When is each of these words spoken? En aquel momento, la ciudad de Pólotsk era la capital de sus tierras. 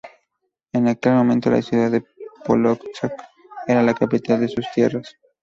En 0.73 0.87
aquel 0.87 1.13
momento, 1.13 1.51
la 1.51 1.61
ciudad 1.61 1.91
de 1.91 2.03
Pólotsk 2.43 3.11
era 3.67 3.83
la 3.83 3.93
capital 3.93 4.39
de 4.39 4.47
sus 4.47 4.65
tierras. 4.73 5.15